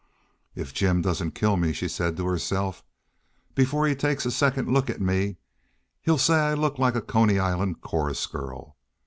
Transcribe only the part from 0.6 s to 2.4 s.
Jim doesn't kill me," she said to